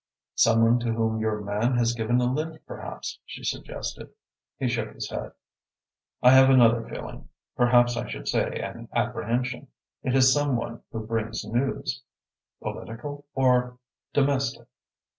[0.33, 4.09] "Some one to whom your man has given a lift, perhaps," she suggested.
[4.57, 5.33] He shook his head.
[6.23, 9.67] "I have another feeling perhaps I should say an apprehension.
[10.01, 12.01] It is some one who brings news."
[12.63, 13.77] "Political or
[14.11, 14.67] domestic?"